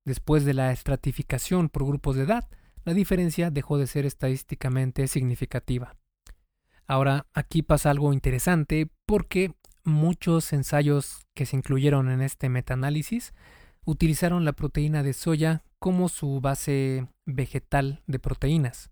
[0.04, 2.50] Después de la estratificación por grupos de edad,
[2.84, 5.96] la diferencia dejó de ser estadísticamente significativa.
[6.88, 13.34] Ahora, aquí pasa algo interesante porque muchos ensayos que se incluyeron en este metaanálisis
[13.86, 18.90] utilizaron la proteína de soya como su base vegetal de proteínas.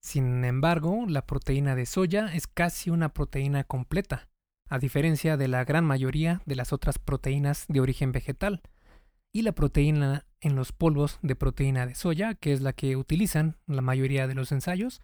[0.00, 4.28] Sin embargo, la proteína de soya es casi una proteína completa,
[4.68, 8.62] a diferencia de la gran mayoría de las otras proteínas de origen vegetal.
[9.32, 13.56] Y la proteína en los polvos de proteína de soya, que es la que utilizan
[13.66, 15.00] la mayoría de los ensayos,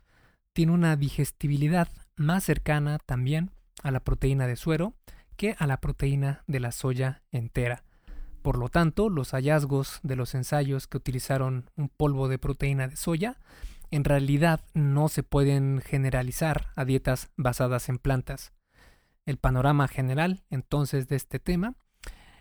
[0.53, 1.89] tiene una digestibilidad
[2.21, 3.51] más cercana también
[3.83, 4.95] a la proteína de suero
[5.37, 7.83] que a la proteína de la soya entera.
[8.43, 12.97] Por lo tanto, los hallazgos de los ensayos que utilizaron un polvo de proteína de
[12.97, 13.39] soya
[13.91, 18.53] en realidad no se pueden generalizar a dietas basadas en plantas.
[19.25, 21.75] El panorama general entonces de este tema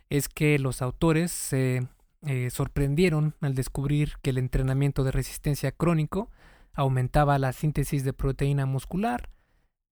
[0.10, 1.88] es que los autores se
[2.26, 6.30] eh, sorprendieron al descubrir que el entrenamiento de resistencia crónico
[6.74, 9.30] aumentaba la síntesis de proteína muscular,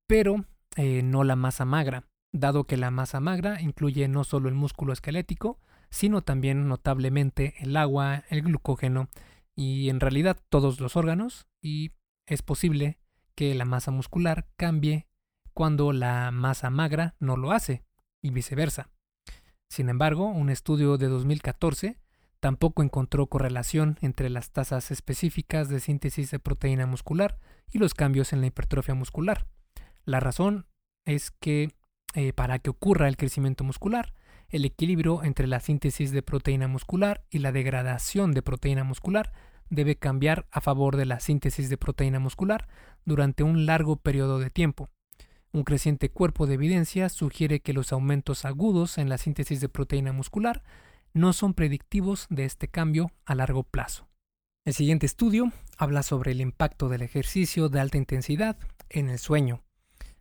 [0.08, 4.56] pero eh, no la masa magra, dado que la masa magra incluye no solo el
[4.56, 9.08] músculo esquelético, sino también notablemente el agua, el glucógeno
[9.56, 11.92] y en realidad todos los órganos, y
[12.26, 13.00] es posible
[13.36, 15.08] que la masa muscular cambie
[15.54, 17.84] cuando la masa magra no lo hace,
[18.22, 18.90] y viceversa.
[19.70, 22.00] Sin embargo, un estudio de 2014
[22.40, 27.40] tampoco encontró correlación entre las tasas específicas de síntesis de proteína muscular
[27.72, 29.48] y los cambios en la hipertrofia muscular.
[30.08, 30.66] La razón
[31.06, 31.70] es que
[32.14, 34.14] eh, para que ocurra el crecimiento muscular,
[34.48, 39.34] el equilibrio entre la síntesis de proteína muscular y la degradación de proteína muscular
[39.70, 42.70] debe cambiar a favor de la síntesis de proteína muscular
[43.04, 44.90] durante un largo periodo de tiempo.
[45.52, 50.14] Un creciente cuerpo de evidencia sugiere que los aumentos agudos en la síntesis de proteína
[50.14, 50.64] muscular
[51.14, 54.08] no son predictivos de este cambio a largo plazo.
[54.64, 58.58] El siguiente estudio habla sobre el impacto del ejercicio de alta intensidad
[58.90, 59.67] en el sueño.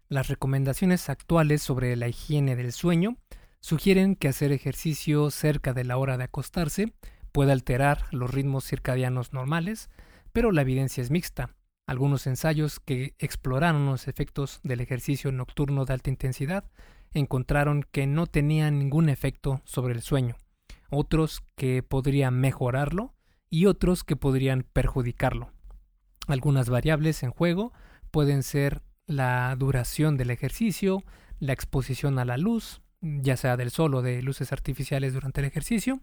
[0.08, 3.16] Las recomendaciones actuales sobre la higiene del sueño
[3.60, 6.92] sugieren que hacer ejercicio cerca de la hora de acostarse
[7.32, 9.90] puede alterar los ritmos circadianos normales,
[10.32, 11.54] pero la evidencia es mixta.
[11.86, 16.64] Algunos ensayos que exploraron los efectos del ejercicio nocturno de alta intensidad
[17.12, 20.36] encontraron que no tenían ningún efecto sobre el sueño
[20.90, 23.14] otros que podrían mejorarlo
[23.50, 25.50] y otros que podrían perjudicarlo.
[26.26, 27.72] Algunas variables en juego
[28.10, 31.02] pueden ser la duración del ejercicio,
[31.38, 35.46] la exposición a la luz, ya sea del sol o de luces artificiales durante el
[35.46, 36.00] ejercicio,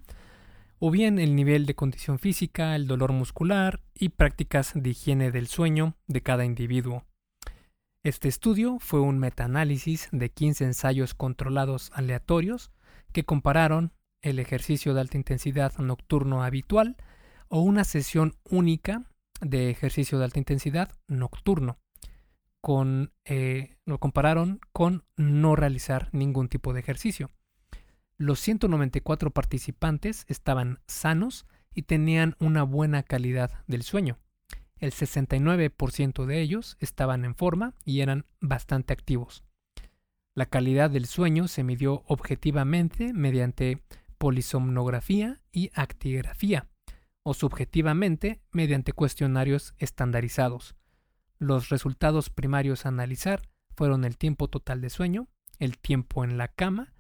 [0.80, 5.48] o bien el nivel de condición física, el dolor muscular y prácticas de higiene del
[5.48, 7.06] sueño de cada individuo.
[8.04, 12.72] Este estudio fue un metaanálisis de 15 ensayos controlados aleatorios
[13.14, 16.98] que compararon el ejercicio de alta intensidad nocturno habitual
[17.48, 21.78] o una sesión única de ejercicio de alta intensidad nocturno.
[23.26, 27.30] Eh, lo compararon con no realizar ningún tipo de ejercicio.
[28.18, 34.18] Los 194 participantes estaban sanos y tenían una buena calidad del sueño.
[34.78, 39.44] El 69% de ellos estaban en forma y eran bastante activos.
[40.34, 43.84] La calidad del sueño se midió objetivamente mediante
[44.18, 46.70] polisomnografía y actigrafía,
[47.24, 50.76] o subjetivamente mediante cuestionarios estandarizados.
[51.40, 53.42] Los resultados primarios a analizar
[53.76, 55.28] fueron el tiempo total de sueño,
[55.60, 56.94] el tiempo en la cama,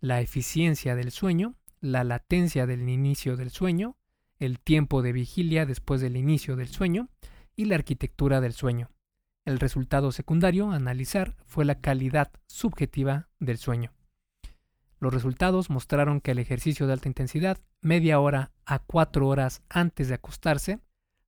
[0.00, 3.96] la eficiencia del sueño, la latencia del inicio del sueño,
[4.38, 7.08] el tiempo de vigilia después del inicio del sueño
[7.54, 8.90] y la arquitectura del sueño.
[9.44, 13.92] El resultado secundario a analizar fue la calidad subjetiva del sueño.
[14.98, 20.08] Los resultados mostraron que el ejercicio de alta intensidad, media hora a cuatro horas antes
[20.08, 20.80] de acostarse,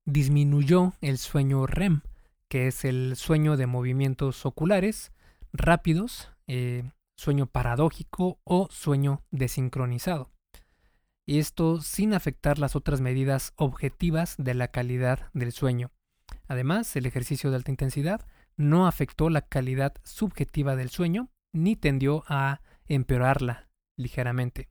[0.04, 2.00] disminuyó el sueño REM,
[2.48, 5.12] que es el sueño de movimientos oculares
[5.52, 10.30] rápidos, eh, sueño paradójico o sueño desincronizado.
[11.26, 15.90] Y esto sin afectar las otras medidas objetivas de la calidad del sueño.
[16.46, 22.24] Además, el ejercicio de alta intensidad no afectó la calidad subjetiva del sueño ni tendió
[22.28, 24.68] a empeorarla ligeramente.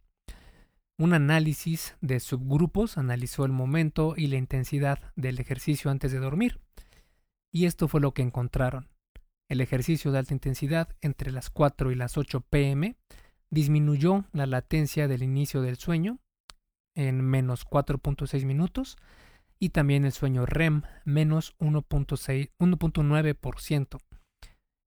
[0.99, 6.59] Un análisis de subgrupos analizó el momento y la intensidad del ejercicio antes de dormir.
[7.57, 8.87] Y esto fue lo que encontraron.
[9.49, 12.97] El ejercicio de alta intensidad entre las 4 y las 8 pm
[13.49, 16.19] disminuyó la latencia del inicio del sueño
[16.95, 18.95] en menos 4.6 minutos
[19.57, 23.97] y también el sueño REM menos 1.9%.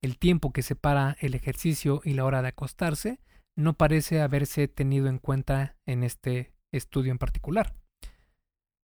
[0.00, 3.18] El tiempo que separa el ejercicio y la hora de acostarse
[3.56, 7.74] no parece haberse tenido en cuenta en este estudio en particular.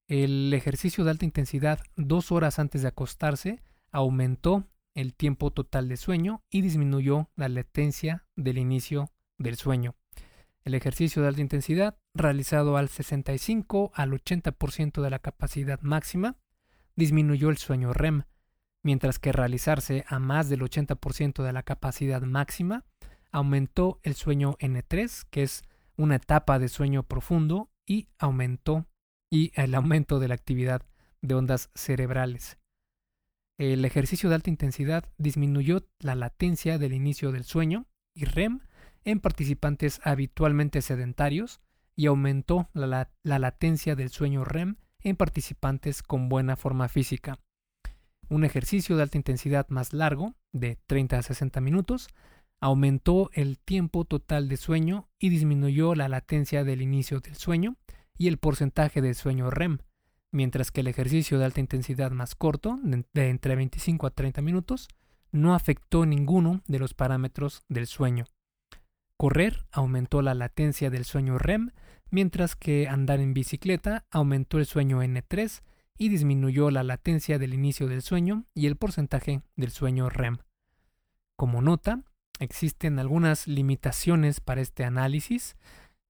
[0.09, 5.97] El ejercicio de alta intensidad dos horas antes de acostarse aumentó el tiempo total de
[5.97, 9.95] sueño y disminuyó la latencia del inicio del sueño.
[10.65, 16.37] El ejercicio de alta intensidad, realizado al 65 al 80% de la capacidad máxima,
[16.97, 18.25] disminuyó el sueño REM,
[18.83, 22.85] mientras que realizarse a más del 80% de la capacidad máxima
[23.31, 25.63] aumentó el sueño N3, que es
[25.97, 28.87] una etapa de sueño profundo, y aumentó
[29.31, 30.83] y el aumento de la actividad
[31.21, 32.59] de ondas cerebrales.
[33.59, 38.61] El ejercicio de alta intensidad disminuyó la latencia del inicio del sueño y REM
[39.05, 41.61] en participantes habitualmente sedentarios
[41.95, 47.39] y aumentó la, latencia del sueño REM en participantes con buena forma física.
[48.29, 52.09] Un ejercicio de alta intensidad más largo, de 30 a 60 minutos,
[52.61, 57.77] aumentó el tiempo total de sueño y disminuyó la latencia del inicio del sueño
[58.19, 59.79] y el porcentaje de sueño REM,
[60.37, 64.89] mientras que el ejercicio de alta intensidad más corto, de entre 25 a 30 minutos,
[65.33, 68.27] no afectó ninguno de los parámetros del sueño.
[69.17, 71.71] Correr aumentó la latencia del sueño REM,
[72.11, 75.63] mientras que andar en bicicleta aumentó el sueño N3
[75.97, 80.37] y disminuyó la latencia del inicio del sueño y el porcentaje del sueño REM.
[81.37, 82.03] Como nota,
[82.41, 85.57] existen algunas limitaciones para este análisis,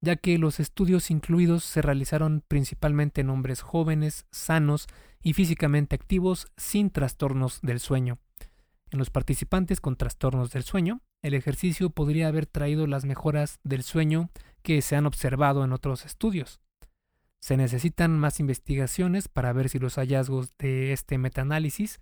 [0.01, 4.87] ya que los estudios incluidos se realizaron principalmente en hombres jóvenes, sanos
[5.23, 8.19] y físicamente activos sin trastornos del sueño.
[8.91, 13.83] En los participantes con trastornos del sueño, el ejercicio podría haber traído las mejoras del
[13.83, 14.31] sueño
[14.63, 16.61] que se han observado en otros estudios.
[17.41, 22.01] Se necesitan más investigaciones para ver si los hallazgos de este metaanálisis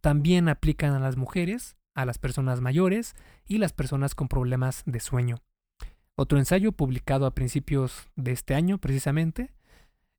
[0.00, 3.14] también aplican a las mujeres, a las personas mayores
[3.46, 5.42] y las personas con problemas de sueño.
[6.18, 9.52] Otro ensayo publicado a principios de este año precisamente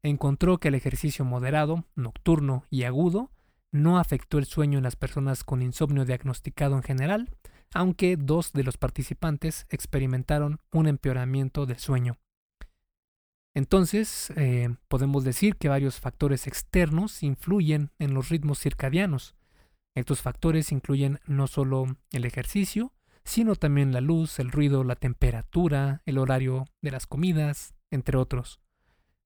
[0.03, 3.31] encontró que el ejercicio moderado, nocturno y agudo
[3.71, 7.35] no afectó el sueño en las personas con insomnio diagnosticado en general,
[7.73, 12.17] aunque dos de los participantes experimentaron un empeoramiento del sueño.
[13.55, 19.35] Entonces, eh, podemos decir que varios factores externos influyen en los ritmos circadianos.
[19.95, 22.93] Estos factores incluyen no solo el ejercicio,
[23.27, 28.61] sino también la luz, el ruido, la temperatura, el horario de las comidas, entre otros.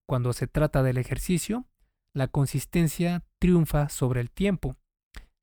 [0.08, 1.68] Cuando se trata del ejercicio,
[2.12, 4.76] la consistencia triunfa sobre el tiempo.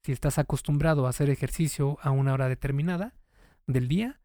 [0.03, 3.15] Si estás acostumbrado a hacer ejercicio a una hora determinada
[3.69, 4.21] del día,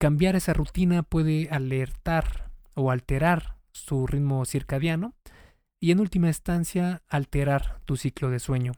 [0.00, 5.14] cambiar esa rutina puede alertar o alterar su ritmo circadiano
[5.80, 8.72] y en última instancia alterar tu ciclo de sueño.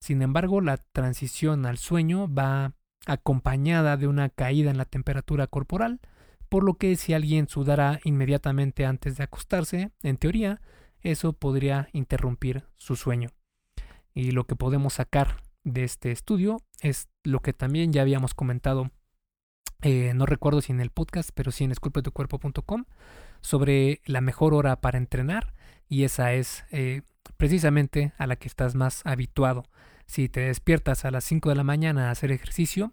[0.00, 2.74] Sin embargo, la transición al sueño va
[3.06, 6.00] acompañada de una caída en la temperatura corporal,
[6.48, 10.60] por lo que si alguien sudara inmediatamente antes de acostarse, en teoría,
[11.00, 13.30] eso podría interrumpir su sueño.
[14.14, 18.90] Y lo que podemos sacar de este estudio es lo que también ya habíamos comentado,
[19.82, 22.84] eh, no recuerdo si en el podcast, pero sí en esculpetucuerpo.com,
[23.40, 25.54] sobre la mejor hora para entrenar
[25.88, 27.02] y esa es eh,
[27.36, 29.64] precisamente a la que estás más habituado.
[30.12, 32.92] Si te despiertas a las 5 de la mañana a hacer ejercicio,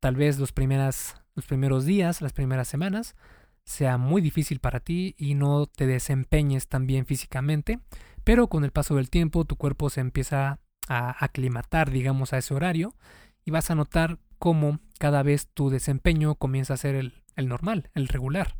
[0.00, 3.16] tal vez los, primeros días, las primeras semanas,
[3.64, 7.80] sea muy difícil para ti y no te desempeñes tan bien físicamente,
[8.24, 12.54] pero con el paso del tiempo tu cuerpo se empieza a aclimatar, digamos, a ese
[12.54, 12.96] horario
[13.44, 18.08] y vas a notar cómo cada vez tu desempeño comienza a ser el normal, el
[18.08, 18.56] regular.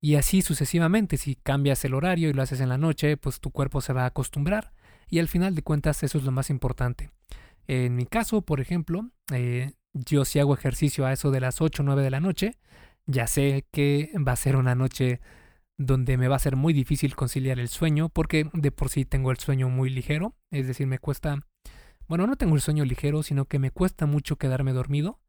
[0.00, 3.50] Y así sucesivamente, si cambias el horario y lo haces en la noche, pues tu
[3.50, 4.70] cuerpo se va a acostumbrar
[5.10, 7.10] y al final de cuentas eso es lo más importante.
[7.66, 11.82] En mi caso, por ejemplo, eh, yo si hago ejercicio a eso de las 8
[11.82, 12.58] o 9 de la noche,
[13.06, 15.20] ya sé que va a ser una noche
[15.76, 19.30] donde me va a ser muy difícil conciliar el sueño porque de por sí tengo
[19.30, 21.46] el sueño muy ligero, es decir, me cuesta,
[22.06, 25.20] bueno, no tengo el sueño ligero, sino que me cuesta mucho quedarme dormido.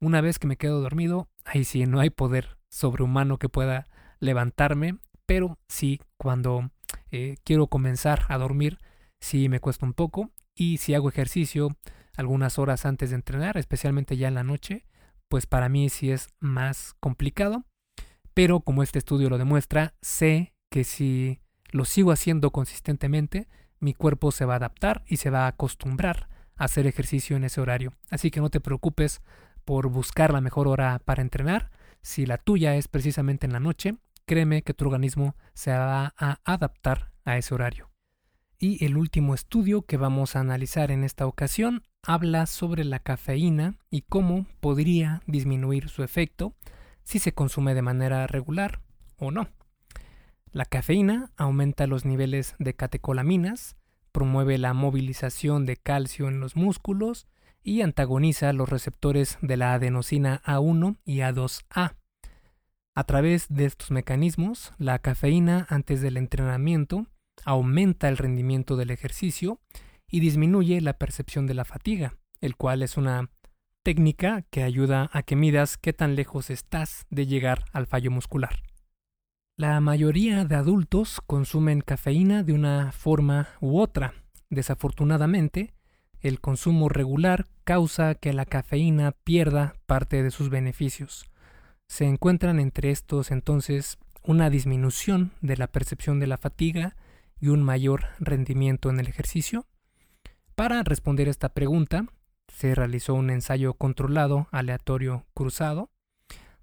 [0.00, 3.86] Una vez que me quedo dormido, ahí sí, no hay poder sobrehumano que pueda
[4.18, 6.70] levantarme, pero sí, cuando
[7.10, 8.78] eh, quiero comenzar a dormir,
[9.22, 11.68] sí me cuesta un poco y si hago ejercicio
[12.16, 14.84] algunas horas antes de entrenar, especialmente ya en la noche,
[15.28, 17.64] pues para mí sí es más complicado.
[18.34, 24.32] Pero como este estudio lo demuestra, sé que si lo sigo haciendo consistentemente, mi cuerpo
[24.32, 27.94] se va a adaptar y se va a acostumbrar a hacer ejercicio en ese horario.
[28.10, 29.22] Así que no te preocupes
[29.64, 31.70] por buscar la mejor hora para entrenar.
[32.02, 36.40] Si la tuya es precisamente en la noche, créeme que tu organismo se va a
[36.44, 37.91] adaptar a ese horario.
[38.62, 43.74] Y el último estudio que vamos a analizar en esta ocasión habla sobre la cafeína
[43.90, 46.54] y cómo podría disminuir su efecto
[47.02, 48.80] si se consume de manera regular
[49.16, 49.48] o no.
[50.52, 53.74] La cafeína aumenta los niveles de catecolaminas,
[54.12, 57.26] promueve la movilización de calcio en los músculos
[57.64, 61.96] y antagoniza los receptores de la adenosina A1 y A2A.
[62.94, 67.08] A través de estos mecanismos, la cafeína antes del entrenamiento
[67.44, 69.60] aumenta el rendimiento del ejercicio
[70.08, 73.30] y disminuye la percepción de la fatiga, el cual es una
[73.82, 78.62] técnica que ayuda a que midas qué tan lejos estás de llegar al fallo muscular.
[79.56, 84.14] La mayoría de adultos consumen cafeína de una forma u otra.
[84.50, 85.74] Desafortunadamente,
[86.20, 91.30] el consumo regular causa que la cafeína pierda parte de sus beneficios.
[91.86, 96.96] Se encuentran entre estos entonces una disminución de la percepción de la fatiga
[97.42, 99.66] y un mayor rendimiento en el ejercicio.
[100.54, 102.06] Para responder esta pregunta,
[102.46, 105.90] se realizó un ensayo controlado aleatorio cruzado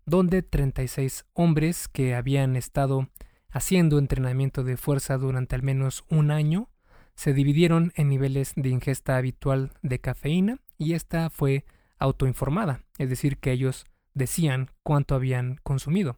[0.06, 3.10] donde 36 hombres que habían estado
[3.52, 6.70] haciendo entrenamiento de fuerza durante al menos un año
[7.16, 11.66] se dividieron en niveles de ingesta habitual de cafeína y esta fue
[11.98, 16.18] autoinformada, es decir, que ellos decían cuánto habían consumido.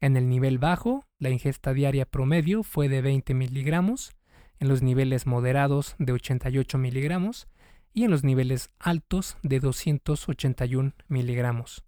[0.00, 4.12] En el nivel bajo, la ingesta diaria promedio fue de 20 miligramos,
[4.60, 7.48] en los niveles moderados de 88 miligramos
[7.94, 11.82] y en los niveles altos de 281 miligramos.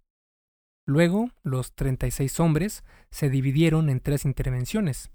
[0.87, 5.11] Luego, los 36 hombres se dividieron en tres intervenciones.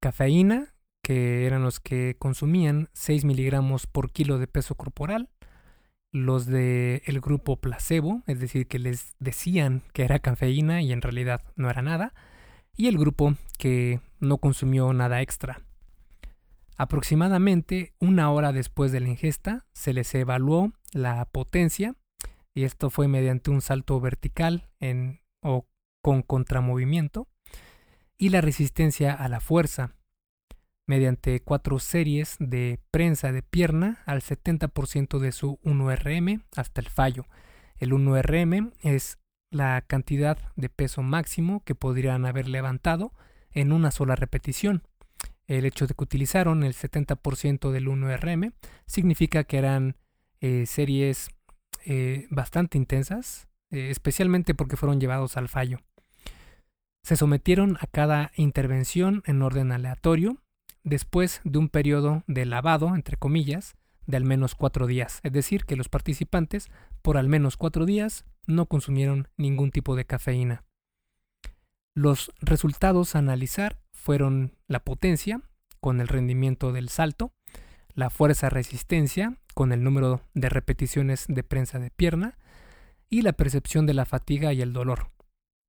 [0.00, 5.28] Cafeína, que eran los que consumían 6 miligramos por kilo de peso corporal.
[6.10, 11.02] Los del el grupo placebo, es decir, que les decían que era cafeína y en
[11.02, 12.12] realidad no era nada.
[12.76, 15.62] Y el grupo que no consumió nada extra.
[16.76, 21.94] Aproximadamente una hora después de la ingesta se les evaluó la potencia
[22.56, 25.66] y esto fue mediante un salto vertical en, o
[26.02, 27.28] con contramovimiento,
[28.16, 29.94] y la resistencia a la fuerza,
[30.86, 37.26] mediante cuatro series de prensa de pierna al 70% de su 1RM hasta el fallo.
[37.76, 39.18] El 1RM es
[39.56, 43.12] la cantidad de peso máximo que podrían haber levantado
[43.50, 44.82] en una sola repetición.
[45.46, 48.52] El hecho de que utilizaron el 70% del 1RM
[48.86, 49.96] significa que eran
[50.40, 51.30] eh, series
[51.84, 55.78] eh, bastante intensas, eh, especialmente porque fueron llevados al fallo.
[57.02, 60.42] Se sometieron a cada intervención en orden aleatorio,
[60.82, 63.76] después de un periodo de lavado, entre comillas,
[64.06, 66.70] de al menos cuatro días, es decir, que los participantes
[67.02, 70.64] por al menos cuatro días no consumieron ningún tipo de cafeína.
[71.94, 75.40] Los resultados a analizar fueron la potencia,
[75.80, 77.32] con el rendimiento del salto,
[77.94, 82.38] la fuerza resistencia, con el número de repeticiones de prensa de pierna
[83.08, 85.10] y la percepción de la fatiga y el dolor.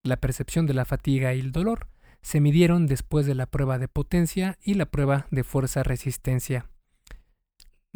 [0.04, 1.88] La percepción de la fatiga y el dolor
[2.22, 6.70] se midieron después de la prueba de potencia y la prueba de fuerza-resistencia.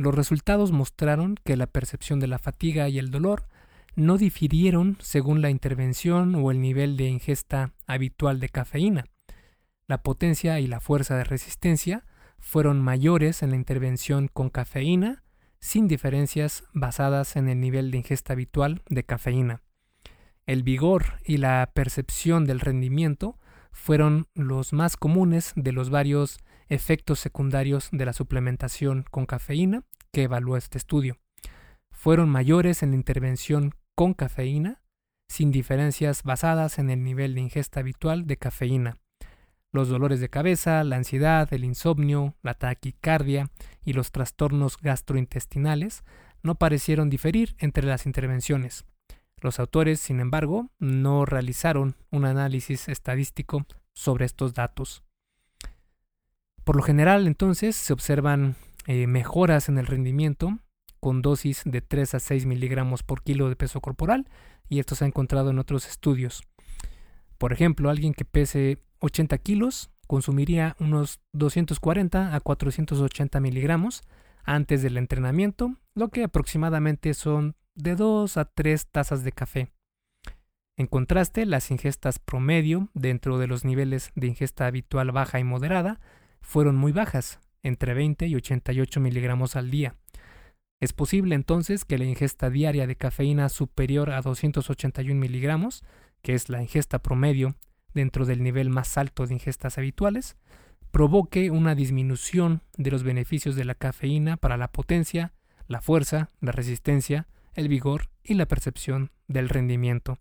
[0.01, 3.47] Los resultados mostraron que la percepción de la fatiga y el dolor
[3.95, 9.05] no difirieron según la intervención o el nivel de ingesta habitual de cafeína.
[9.85, 12.03] La potencia y la fuerza de resistencia
[12.39, 15.21] fueron mayores en la intervención con cafeína
[15.59, 19.61] sin diferencias basadas en el nivel de ingesta habitual de cafeína.
[20.47, 23.37] El vigor y la percepción del rendimiento
[23.71, 26.39] fueron los más comunes de los varios
[26.71, 31.17] efectos secundarios de la suplementación con cafeína que evaluó este estudio.
[31.91, 34.81] Fueron mayores en la intervención con cafeína,
[35.27, 38.97] sin diferencias basadas en el nivel de ingesta habitual de cafeína.
[39.73, 43.49] Los dolores de cabeza, la ansiedad, el insomnio, la taquicardia
[43.83, 46.05] y los trastornos gastrointestinales
[46.41, 48.85] no parecieron diferir entre las intervenciones.
[49.41, 55.03] Los autores, sin embargo, no realizaron un análisis estadístico sobre estos datos.
[56.63, 58.55] Por lo general, entonces, se observan
[58.87, 60.57] eh, mejoras en el rendimiento
[60.99, 64.27] con dosis de 3 a 6 miligramos por kilo de peso corporal,
[64.69, 66.43] y esto se ha encontrado en otros estudios.
[67.37, 74.03] Por ejemplo, alguien que pese 80 kilos consumiría unos 240 a 480 miligramos
[74.43, 79.71] antes del entrenamiento, lo que aproximadamente son de 2 a 3 tazas de café.
[80.77, 85.99] En contraste, las ingestas promedio dentro de los niveles de ingesta habitual baja y moderada
[86.41, 89.95] fueron muy bajas, entre 20 y 88 miligramos al día.
[90.79, 95.83] Es posible entonces que la ingesta diaria de cafeína superior a 281 miligramos,
[96.21, 97.55] que es la ingesta promedio
[97.93, 100.37] dentro del nivel más alto de ingestas habituales,
[100.91, 105.33] provoque una disminución de los beneficios de la cafeína para la potencia,
[105.67, 110.19] la fuerza, la resistencia, el vigor y la percepción del rendimiento.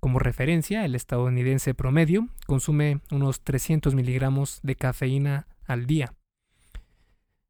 [0.00, 6.14] Como referencia, el estadounidense promedio consume unos 300 miligramos de cafeína al día.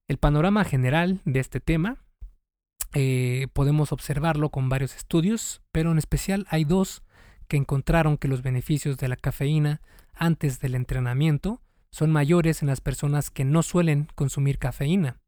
[0.09, 1.99] El panorama general de este tema
[2.95, 7.03] eh, podemos observarlo con varios estudios, pero en especial hay dos
[7.49, 9.81] que encontraron que los beneficios de la cafeína
[10.15, 15.19] antes del entrenamiento son mayores en las personas que no suelen consumir cafeína.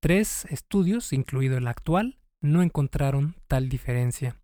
[0.00, 4.36] Tres estudios, incluido el actual, no encontraron tal diferencia.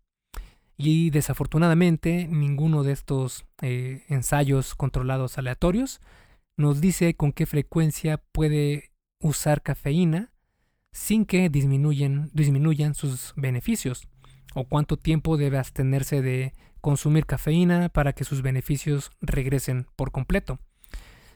[0.77, 6.01] Y desafortunadamente ninguno de estos eh, ensayos controlados aleatorios
[6.57, 10.33] nos dice con qué frecuencia puede usar cafeína
[10.91, 12.29] sin que disminuyan,
[12.93, 14.07] sus beneficios
[14.53, 20.59] o cuánto tiempo debe abstenerse de consumir cafeína para que sus beneficios regresen por completo.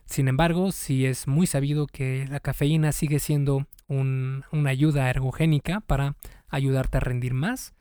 [0.05, 6.15] Sin embargo, sí es muy sabido que la cafeína sigue siendo una ayuda ergogénica para
[6.49, 7.73] ayudarte a rendir más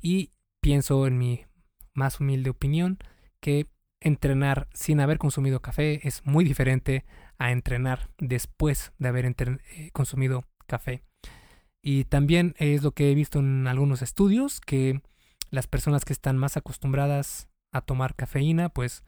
[0.00, 0.30] y
[0.64, 1.44] pienso en mi
[1.92, 2.96] más humilde opinión
[3.40, 3.66] que
[4.00, 7.04] entrenar sin haber consumido café es muy diferente
[7.36, 11.02] a entrenar después de haber eh, consumido café.
[11.82, 15.02] Y también es lo que he visto en algunos estudios, que
[15.50, 19.04] las personas que están más acostumbradas a tomar cafeína, pues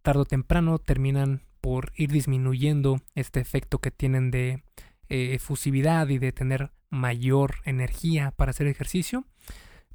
[0.00, 4.64] tarde o temprano terminan por ir disminuyendo este efecto que tienen de
[5.10, 9.26] eh, efusividad y de tener mayor energía para hacer ejercicio.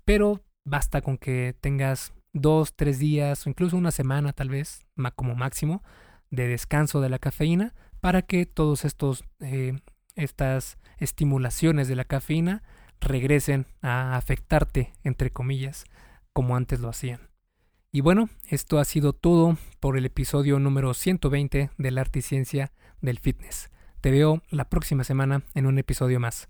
[0.06, 4.86] Pero basta con que tengas dos, tres días o incluso una semana tal vez
[5.16, 5.84] como máximo
[6.30, 9.80] de descanso de la cafeína para que todos estos eh,
[10.16, 12.64] estas estimulaciones de la cafeína
[12.99, 15.86] regresen a afectarte, entre comillas,
[16.34, 17.30] como antes lo hacían.
[17.91, 22.22] Y bueno, esto ha sido todo por el episodio número 120 de la arte y
[22.22, 23.70] ciencia del fitness.
[23.99, 26.49] Te veo la próxima semana en un episodio más.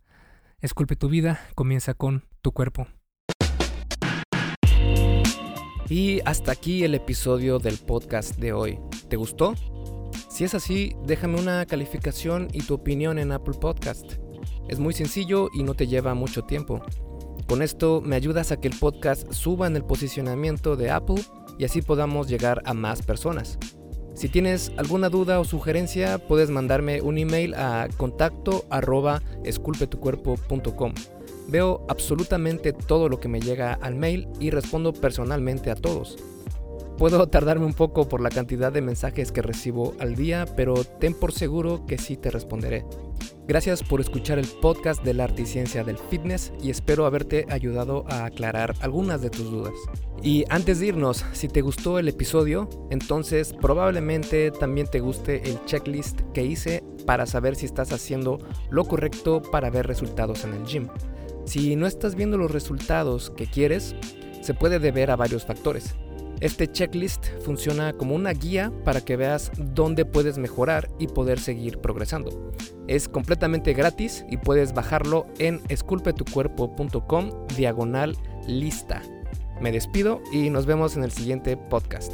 [0.60, 2.88] Esculpe tu vida, comienza con tu cuerpo.
[5.92, 8.80] Y hasta aquí el episodio del podcast de hoy.
[9.10, 9.56] ¿Te gustó?
[10.30, 14.14] Si es así, déjame una calificación y tu opinión en Apple Podcast.
[14.70, 16.82] Es muy sencillo y no te lleva mucho tiempo.
[17.46, 21.22] Con esto me ayudas a que el podcast suba en el posicionamiento de Apple
[21.60, 23.60] y así podamos llegar a más personas.
[24.14, 30.94] Si tienes alguna duda o sugerencia, puedes mandarme un email a contacto arroba esculpetucuerpo.com.
[31.48, 36.18] Veo absolutamente todo lo que me llega al mail y respondo personalmente a todos.
[36.98, 41.14] Puedo tardarme un poco por la cantidad de mensajes que recibo al día, pero ten
[41.16, 42.86] por seguro que sí te responderé.
[43.48, 47.48] Gracias por escuchar el podcast de la arte y ciencia del fitness y espero haberte
[47.50, 49.74] ayudado a aclarar algunas de tus dudas.
[50.22, 55.60] Y antes de irnos, si te gustó el episodio, entonces probablemente también te guste el
[55.66, 58.38] checklist que hice para saber si estás haciendo
[58.70, 60.88] lo correcto para ver resultados en el gym.
[61.46, 63.96] Si no estás viendo los resultados que quieres,
[64.42, 65.96] se puede deber a varios factores.
[66.42, 71.78] Este checklist funciona como una guía para que veas dónde puedes mejorar y poder seguir
[71.78, 72.52] progresando.
[72.88, 78.18] Es completamente gratis y puedes bajarlo en esculpetucuerpo.com diagonal
[78.48, 79.04] lista.
[79.62, 82.12] Me despido y nos vemos en el siguiente podcast.